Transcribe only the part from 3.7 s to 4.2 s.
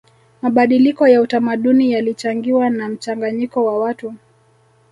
watu